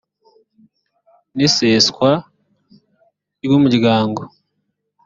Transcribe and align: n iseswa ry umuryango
n 1.35 1.37
iseswa 1.47 2.11
ry 3.43 3.51
umuryango 3.57 4.21